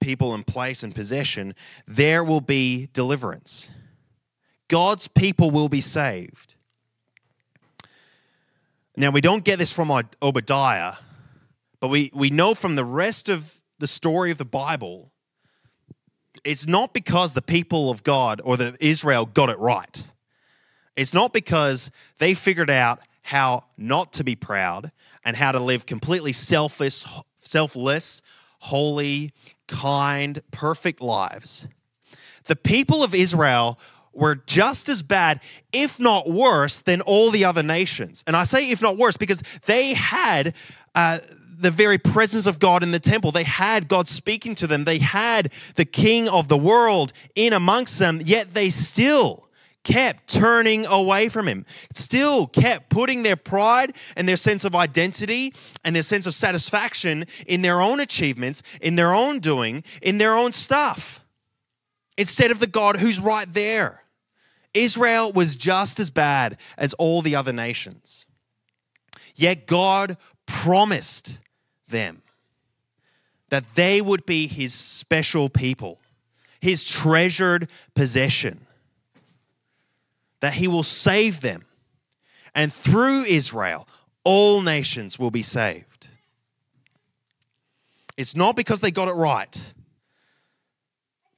[0.00, 1.54] people and place and possession,
[1.86, 3.68] there will be deliverance.
[4.68, 6.54] God's people will be saved.
[8.96, 10.94] Now, we don't get this from Obadiah,
[11.80, 15.10] but we, we know from the rest of the story of the Bible,
[16.44, 20.10] it's not because the people of God or the Israel got it right.
[20.96, 24.92] It's not because they figured out how not to be proud
[25.24, 27.06] and how to live completely selfless,
[27.40, 28.22] selfless,
[28.60, 29.32] holy,
[29.66, 31.68] kind, perfect lives.
[32.44, 33.78] The people of Israel
[34.12, 35.40] were just as bad,
[35.72, 38.24] if not worse, than all the other nations.
[38.26, 40.54] And I say if not worse because they had
[40.94, 41.18] uh,
[41.60, 43.32] the very presence of God in the temple.
[43.32, 44.84] They had God speaking to them.
[44.84, 49.49] They had the king of the world in amongst them, yet they still
[49.90, 55.52] kept turning away from him, still kept putting their pride and their sense of identity
[55.84, 60.34] and their sense of satisfaction in their own achievements, in their own doing, in their
[60.34, 61.24] own stuff,
[62.16, 64.04] instead of the God who's right there.
[64.72, 68.24] Israel was just as bad as all the other nations.
[69.34, 71.38] Yet God promised
[71.88, 72.22] them
[73.48, 75.98] that they would be his special people,
[76.60, 78.66] his treasured possession
[80.40, 81.64] that he will save them.
[82.54, 83.86] And through Israel,
[84.24, 86.08] all nations will be saved.
[88.16, 89.72] It's not because they got it right,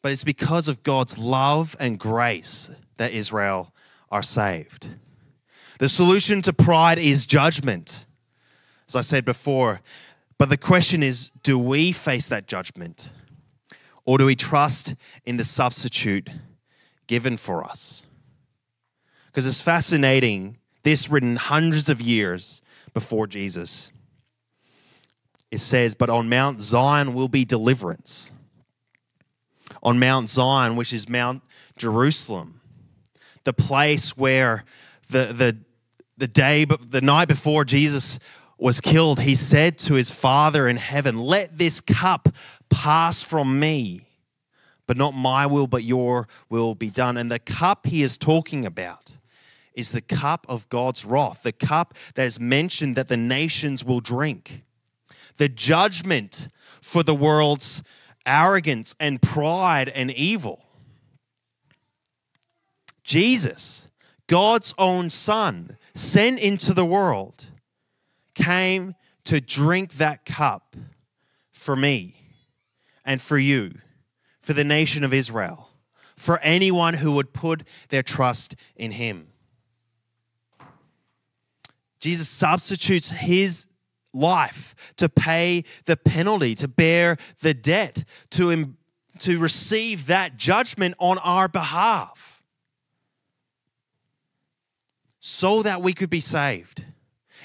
[0.03, 3.73] but it's because of God's love and grace that Israel
[4.11, 4.97] are saved.
[5.79, 8.07] The solution to pride is judgment,
[8.89, 9.81] as I said before.
[10.39, 13.13] But the question is do we face that judgment?
[14.05, 16.29] Or do we trust in the substitute
[17.07, 18.05] given for us?
[19.33, 20.59] Because it's fascinating.
[20.83, 22.61] This written hundreds of years
[22.93, 23.91] before Jesus.
[25.51, 28.31] It says, But on Mount Zion will be deliverance.
[29.83, 31.43] On Mount Zion, which is Mount
[31.77, 32.61] Jerusalem,
[33.45, 34.65] the place where
[35.09, 35.57] the, the,
[36.19, 38.19] the day, the night before Jesus
[38.59, 42.29] was killed, he said to his Father in heaven, Let this cup
[42.69, 44.09] pass from me,
[44.87, 47.17] but not my will, but your will be done.
[47.17, 49.02] And the cup he is talking about
[49.75, 54.01] is the cup of God's wrath, the cup that is mentioned that the nations will
[54.01, 54.63] drink.
[55.39, 56.49] The judgment
[56.81, 57.83] for the world's
[58.27, 60.65] arrogance and pride and evil.
[63.03, 63.89] Jesus,
[64.27, 67.47] God's own Son, sent into the world,
[68.35, 70.77] came to drink that cup
[71.51, 72.17] for me
[73.05, 73.75] and for you,
[74.41, 75.71] for the nation of Israel,
[76.17, 79.32] for anyone who would put their trust in Him.
[82.03, 83.67] Jesus substitutes his
[84.13, 88.75] life to pay the penalty, to bear the debt, to,
[89.21, 92.43] to receive that judgment on our behalf,
[95.21, 96.85] so that we could be saved.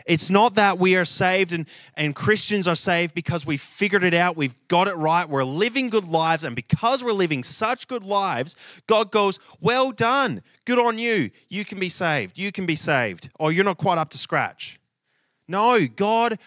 [0.06, 4.14] It's not that we are saved and, and Christians are saved because we figured it
[4.14, 8.04] out, we've got it right, we're living good lives, and because we're living such good
[8.04, 8.56] lives,
[8.88, 13.30] God goes, Well done, good on you, you can be saved, you can be saved,
[13.40, 14.80] or you're not quite up to scratch.
[15.48, 16.40] No, God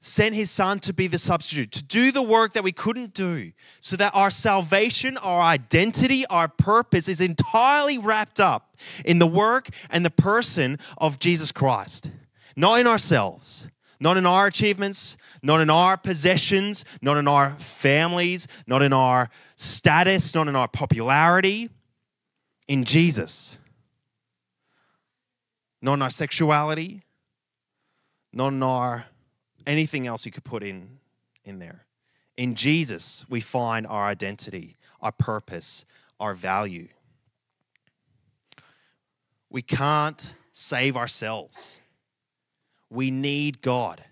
[0.00, 3.52] sent his son to be the substitute, to do the work that we couldn't do,
[3.80, 9.70] so that our salvation, our identity, our purpose is entirely wrapped up in the work
[9.88, 12.10] and the person of Jesus Christ
[12.56, 13.68] not in ourselves,
[14.00, 19.30] not in our achievements, not in our possessions, not in our families, not in our
[19.56, 21.70] status, not in our popularity,
[22.68, 23.58] in Jesus.
[25.80, 27.02] Not in our sexuality,
[28.32, 29.04] not in our
[29.66, 30.98] anything else you could put in
[31.44, 31.84] in there.
[32.36, 35.84] In Jesus, we find our identity, our purpose,
[36.18, 36.88] our value.
[39.50, 41.80] We can't save ourselves.
[42.94, 44.04] We need God.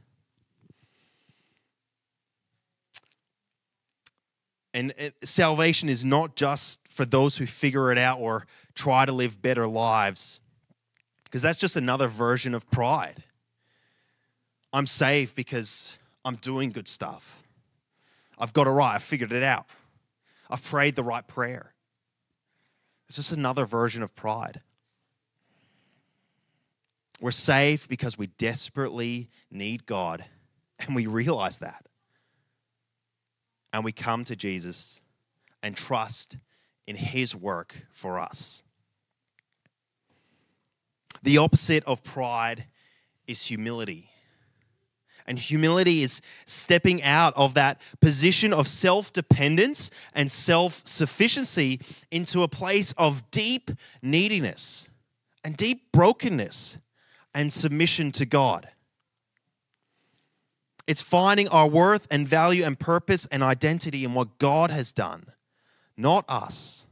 [4.75, 9.13] And uh, salvation is not just for those who figure it out or try to
[9.13, 10.41] live better lives,
[11.25, 13.23] because that's just another version of pride.
[14.73, 17.43] I'm saved because I'm doing good stuff.
[18.39, 18.95] I've got it right.
[18.95, 19.67] I've figured it out.
[20.51, 21.73] I've prayed the right prayer.
[23.09, 24.61] It's just another version of pride.
[27.23, 30.25] We're saved because we desperately need God,
[30.81, 31.87] and we realize that.
[33.73, 35.01] And we come to Jesus
[35.63, 36.37] and trust
[36.87, 38.65] in his work for us.
[41.23, 42.67] The opposite of pride
[43.29, 44.11] is humility.
[45.25, 52.43] And humility is stepping out of that position of self dependence and self sufficiency into
[52.43, 53.71] a place of deep
[54.03, 54.89] neediness
[55.45, 56.79] and deep brokenness
[57.35, 58.69] and submission to God.
[60.87, 65.27] It's finding our worth and value and purpose and identity in what God has done,
[65.97, 66.85] not us.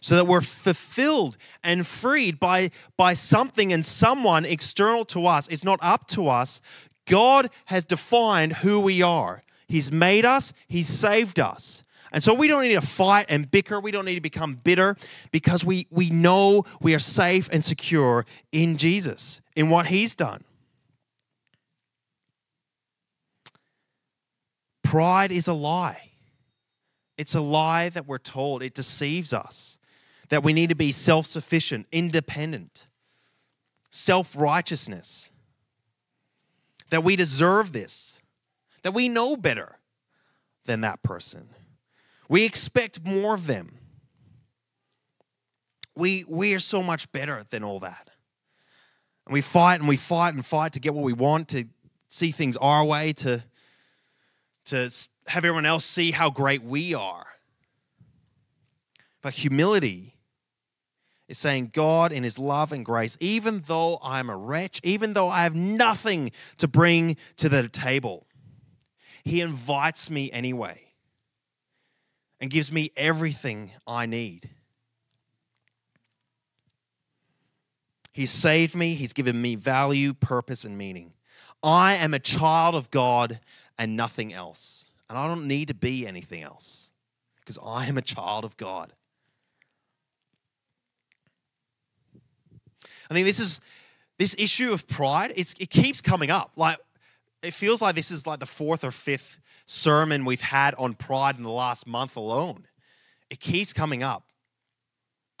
[0.00, 5.48] So that we're fulfilled and freed by, by something and someone external to us.
[5.48, 6.60] It's not up to us.
[7.06, 9.42] God has defined who we are.
[9.66, 11.82] He's made us, He's saved us.
[12.16, 13.78] And so we don't need to fight and bicker.
[13.78, 14.96] We don't need to become bitter
[15.32, 20.42] because we, we know we are safe and secure in Jesus, in what He's done.
[24.82, 26.12] Pride is a lie.
[27.18, 28.62] It's a lie that we're told.
[28.62, 29.76] It deceives us
[30.30, 32.86] that we need to be self sufficient, independent,
[33.90, 35.28] self righteousness,
[36.88, 38.22] that we deserve this,
[38.84, 39.80] that we know better
[40.64, 41.50] than that person.
[42.28, 43.78] We expect more of them.
[45.94, 48.10] We, we are so much better than all that.
[49.26, 51.66] And we fight and we fight and fight to get what we want, to
[52.08, 53.42] see things our way, to,
[54.66, 54.90] to
[55.26, 57.26] have everyone else see how great we are.
[59.22, 60.14] But humility
[61.28, 65.28] is saying, God, in His love and grace, even though I'm a wretch, even though
[65.28, 68.26] I have nothing to bring to the table,
[69.24, 70.85] He invites me anyway
[72.40, 74.50] and gives me everything I need.
[78.12, 81.12] He's saved me, He's given me value, purpose, and meaning.
[81.62, 83.40] I am a child of God
[83.78, 84.86] and nothing else.
[85.08, 86.90] And I don't need to be anything else
[87.40, 88.92] because I am a child of God.
[93.10, 93.60] I think this is
[94.18, 96.52] this issue of pride, it keeps coming up.
[96.56, 96.78] Like
[97.46, 101.36] it feels like this is like the fourth or fifth sermon we've had on pride
[101.36, 102.64] in the last month alone.
[103.30, 104.24] It keeps coming up.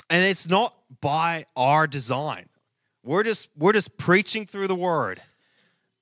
[0.08, 2.48] And it's not by our design.
[3.02, 5.20] We're just we're just preaching through the word.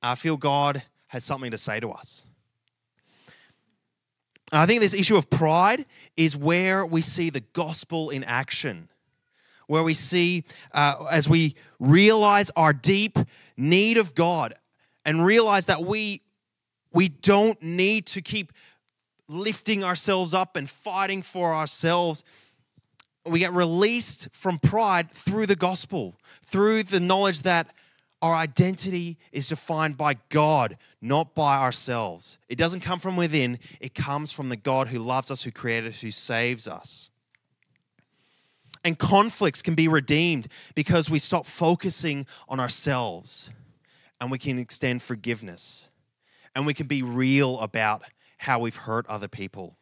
[0.02, 2.24] I feel God has something to say to us.
[4.52, 5.86] I think this issue of pride
[6.16, 8.88] is where we see the gospel in action
[9.66, 13.18] where we see uh, as we realize our deep
[13.56, 14.54] need of God
[15.04, 16.22] and realize that we
[16.92, 18.52] we don't need to keep
[19.28, 22.22] lifting ourselves up and fighting for ourselves.
[23.26, 27.74] We get released from pride through the gospel, through the knowledge that
[28.22, 32.38] our identity is defined by God, not by ourselves.
[32.48, 35.94] It doesn't come from within, it comes from the God who loves us, who created
[35.94, 37.10] us, who saves us
[38.84, 43.50] and conflicts can be redeemed because we stop focusing on ourselves
[44.20, 45.88] and we can extend forgiveness
[46.54, 48.02] and we can be real about
[48.38, 49.76] how we've hurt other people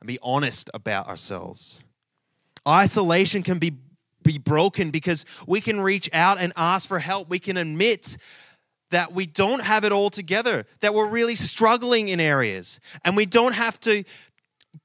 [0.00, 1.80] and be honest about ourselves.
[2.66, 3.72] Isolation can be,
[4.22, 7.28] be broken because we can reach out and ask for help.
[7.28, 8.16] We can admit
[8.90, 13.26] that we don't have it all together, that we're really struggling in areas, and we
[13.26, 14.04] don't have to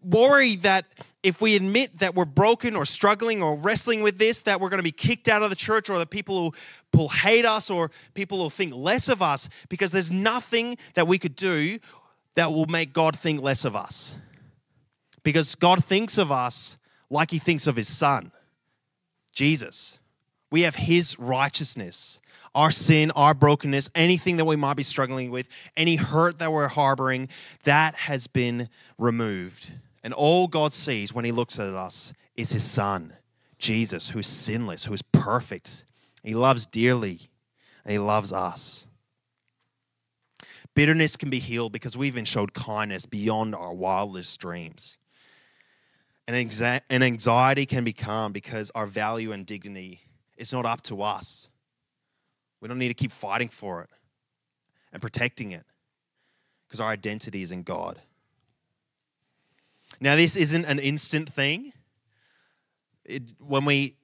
[0.01, 0.85] worry that
[1.23, 4.79] if we admit that we're broken or struggling or wrestling with this, that we're going
[4.79, 6.53] to be kicked out of the church or the people
[6.93, 11.17] will hate us or people will think less of us because there's nothing that we
[11.17, 11.79] could do
[12.35, 14.15] that will make God think less of us.
[15.23, 16.77] Because God thinks of us
[17.09, 18.31] like he thinks of his son,
[19.33, 19.99] Jesus.
[20.49, 22.21] We have his righteousness.
[22.55, 26.69] Our sin, our brokenness, anything that we might be struggling with, any hurt that we're
[26.69, 27.27] harboring,
[27.63, 29.71] that has been removed.
[30.03, 33.13] And all God sees when He looks at us is His Son,
[33.57, 35.85] Jesus, who is sinless, who is perfect.
[36.23, 37.21] He loves dearly,
[37.83, 38.85] and He loves us.
[40.75, 44.97] Bitterness can be healed because we've been showed kindness beyond our wildest dreams.
[46.27, 46.35] And
[46.91, 50.01] anxiety can be calmed because our value and dignity
[50.35, 51.49] is not up to us.
[52.59, 53.89] We don't need to keep fighting for it
[54.91, 55.63] and protecting it
[56.67, 58.01] because our identity is in God.
[59.99, 61.73] Now, this isn't an instant thing.
[63.05, 63.95] It, when we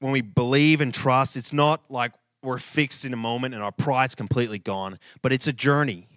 [0.00, 3.72] when we believe and trust, it's not like we're fixed in a moment and our
[3.72, 6.08] pride's completely gone, but it's a journey.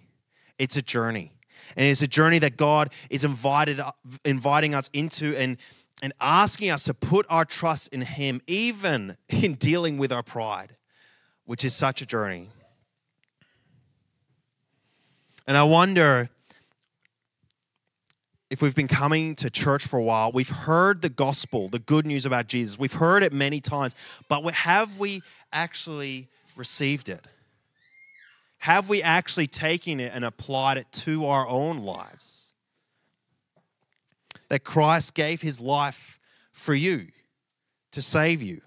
[0.58, 1.32] It's a journey.
[1.76, 3.80] And it's a journey that God is invited,
[4.24, 5.56] inviting us into and,
[6.02, 10.76] and asking us to put our trust in Him, even in dealing with our pride,
[11.44, 12.48] which is such a journey.
[15.46, 16.30] And I wonder
[18.50, 22.04] if we've been coming to church for a while, we've heard the gospel, the good
[22.04, 22.78] news about Jesus.
[22.78, 23.94] We've heard it many times,
[24.28, 25.22] but have we
[25.52, 27.24] actually received it?
[28.58, 32.52] Have we actually taken it and applied it to our own lives?
[34.48, 36.18] That Christ gave his life
[36.52, 37.06] for you
[37.92, 38.60] to save you.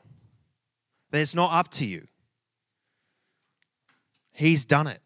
[1.11, 2.07] That it's not up to you.
[4.31, 4.99] He's done it.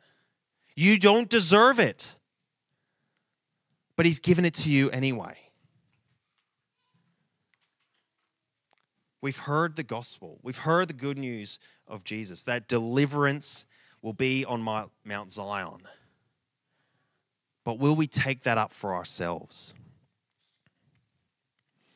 [0.76, 2.16] You don't deserve it,
[3.98, 5.38] but He's given it to you anyway.
[9.20, 13.66] We've heard the gospel, we've heard the good news of Jesus that deliverance
[14.02, 15.80] will be on my, Mount Zion.
[17.66, 19.74] But will we take that up for ourselves?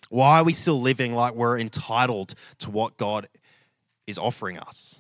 [0.10, 3.30] Why are we still living like we're entitled to what God
[4.06, 5.00] is offering us?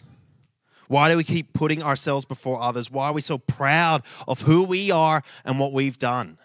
[0.88, 2.90] Why do we keep putting ourselves before others?
[2.90, 6.38] Why are we so proud of who we are and what we've done?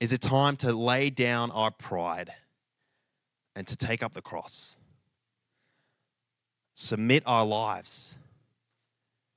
[0.00, 2.32] Is it time to lay down our pride
[3.54, 4.76] and to take up the cross?
[6.74, 8.16] Submit our lives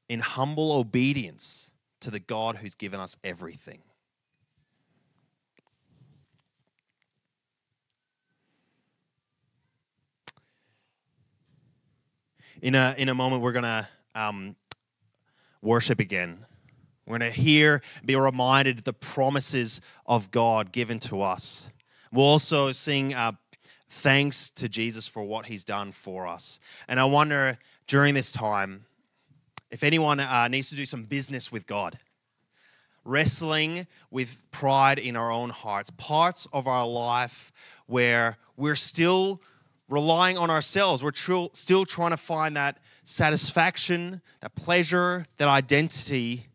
[0.07, 3.81] in humble obedience to the God who's given us everything.
[12.63, 14.55] in a in a moment we're gonna um,
[15.61, 16.45] worship again.
[17.05, 21.69] We're gonna hear, be reminded of the promises of God given to us.
[22.11, 23.33] We'll also sing uh,
[23.89, 26.59] thanks to Jesus for what He's done for us.
[26.87, 28.85] And I wonder during this time
[29.71, 31.97] if anyone uh, needs to do some business with God
[33.05, 37.51] wrestling with pride in our own hearts, parts of our life
[37.85, 39.41] where we're still
[39.89, 41.03] relying on ourselves.
[41.03, 46.47] We're tr- still trying to find that satisfaction, that pleasure, that identity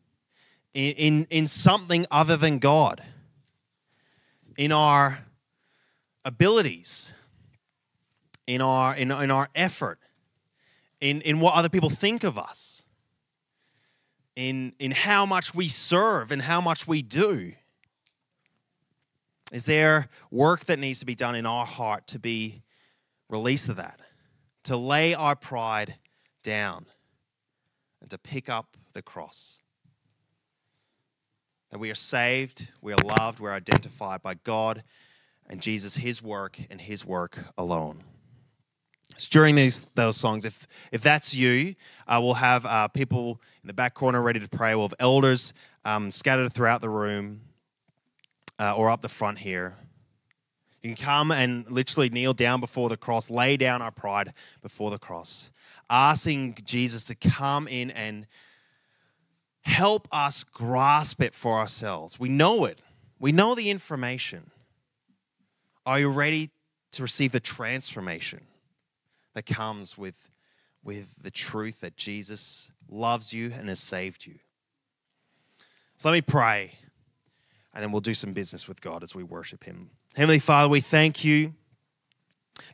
[0.75, 3.03] in, in, in something other than God,
[4.57, 5.21] in our
[6.25, 7.13] abilities,
[8.47, 9.99] in our, in, in our effort,
[11.01, 12.83] in, in what other people think of us,
[14.37, 17.53] in, in how much we serve and how much we do.
[19.51, 22.63] Is there work that needs to be done in our heart to be
[23.29, 24.01] release of that,
[24.65, 25.97] to lay our pride
[26.43, 26.87] down,
[28.01, 29.59] and to pick up the cross.
[31.71, 34.83] That we are saved, we are loved, we're identified by God
[35.49, 38.05] and Jesus, His work and His work alone.
[39.17, 41.75] So during these those songs, if if that's you,
[42.07, 44.75] uh, we'll have uh, people in the back corner ready to pray.
[44.75, 45.53] We'll have elders
[45.85, 47.41] um, scattered throughout the room
[48.59, 49.77] uh, or up the front here.
[50.83, 54.91] You can come and literally kneel down before the cross, lay down our pride before
[54.91, 55.51] the cross,
[55.91, 58.27] asking Jesus to come in and
[59.63, 62.19] help us grasp it for ourselves.
[62.19, 62.81] We know it,
[63.19, 64.51] we know the information.
[65.87, 66.51] Are you ready
[66.93, 68.43] to receive the transformation
[69.35, 70.29] that comes with,
[70.85, 74.35] with the truth that Jesus loves you and has saved you?
[75.97, 76.73] So let me pray,
[77.75, 79.91] and then we'll do some business with God as we worship Him.
[80.15, 81.55] Heavenly Father, we thank you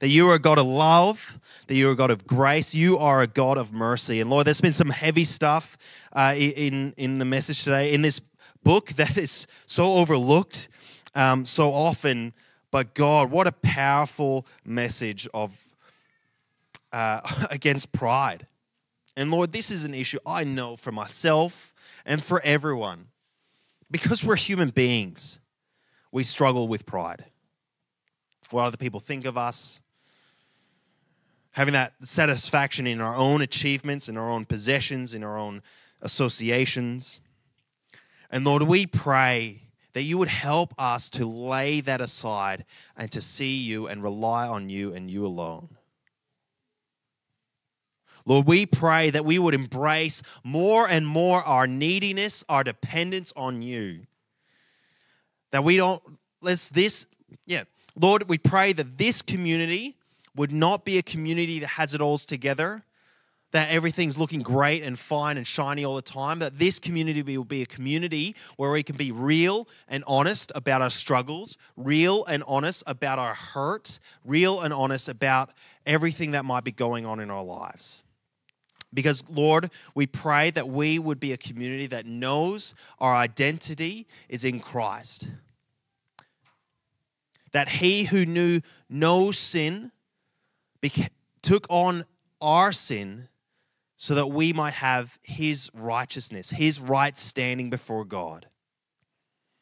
[0.00, 2.98] that you are a God of love, that you are a God of grace, you
[2.98, 4.20] are a God of mercy.
[4.20, 5.76] And Lord, there's been some heavy stuff
[6.12, 8.20] uh, in, in the message today, in this
[8.62, 10.68] book that is so overlooked
[11.14, 12.32] um, so often.
[12.70, 15.64] But God, what a powerful message of
[16.92, 17.20] uh,
[17.50, 18.46] against pride.
[19.16, 21.72] And Lord, this is an issue I know for myself
[22.04, 23.06] and for everyone.
[23.90, 25.38] Because we're human beings,
[26.10, 27.26] we struggle with pride.
[28.54, 29.80] What other people think of us,
[31.50, 35.60] having that satisfaction in our own achievements, in our own possessions, in our own
[36.00, 37.18] associations.
[38.30, 42.64] And Lord, we pray that you would help us to lay that aside
[42.96, 45.70] and to see you and rely on you and you alone.
[48.24, 53.62] Lord, we pray that we would embrace more and more our neediness, our dependence on
[53.62, 54.06] you.
[55.50, 56.00] That we don't,
[56.40, 57.06] let's this,
[57.46, 57.64] yeah.
[57.96, 59.96] Lord, we pray that this community
[60.34, 62.82] would not be a community that has it all together,
[63.52, 67.44] that everything's looking great and fine and shiny all the time, that this community will
[67.44, 72.42] be a community where we can be real and honest about our struggles, real and
[72.48, 75.50] honest about our hurt, real and honest about
[75.86, 78.02] everything that might be going on in our lives.
[78.92, 84.44] Because, Lord, we pray that we would be a community that knows our identity is
[84.44, 85.28] in Christ
[87.54, 89.92] that he who knew no sin
[90.82, 91.08] beca-
[91.40, 92.04] took on
[92.40, 93.28] our sin
[93.96, 98.46] so that we might have his righteousness, his right standing before God.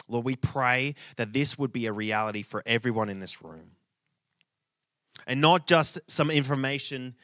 [0.09, 3.73] Lord, we pray that this would be a reality for everyone in this room.
[5.27, 7.15] And not just some information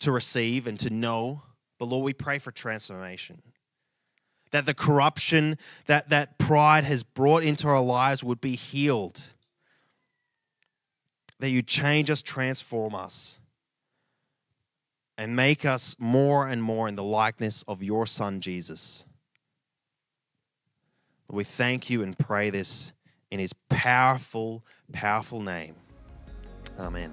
[0.00, 1.42] to receive and to know,
[1.78, 3.42] But Lord, we pray for transformation.
[4.50, 5.56] That the corruption
[5.86, 9.34] that, that pride has brought into our lives would be healed.
[11.40, 13.38] That you change us, transform us,
[15.18, 19.04] and make us more and more in the likeness of your Son, Jesus.
[21.28, 22.92] We thank you and pray this
[23.30, 25.74] in his powerful, powerful name.
[26.78, 27.12] Amen.